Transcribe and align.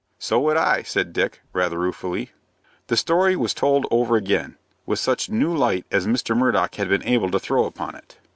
"So 0.17 0.39
would 0.39 0.57
I," 0.57 0.81
said 0.81 1.13
Dick, 1.13 1.41
rather 1.53 1.77
ruefully. 1.77 2.31
The 2.87 2.97
story 2.97 3.35
was 3.35 3.53
told 3.53 3.85
over 3.91 4.15
again, 4.15 4.57
with 4.87 4.97
such 4.97 5.29
new 5.29 5.55
light 5.55 5.85
as 5.91 6.07
Mr. 6.07 6.35
Murdock 6.35 6.73
had 6.73 6.89
been 6.89 7.03
able 7.03 7.29
to 7.29 7.39
throw 7.39 7.65
upon 7.65 7.93
it. 7.93 8.17